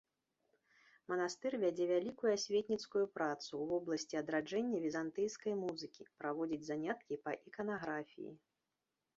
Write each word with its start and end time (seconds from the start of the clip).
Манастыр 1.11 1.53
вядзе 1.63 1.85
вялікую 1.91 2.31
асветніцкую 2.37 3.03
працу 3.17 3.49
ў 3.49 3.65
вобласці 3.73 4.19
адраджэння 4.23 4.77
візантыйскай 4.87 5.53
музыкі, 5.63 6.09
праводзіць 6.23 6.63
заняткі 6.71 7.23
па 7.29 7.39
іканаграфіі. 7.53 8.31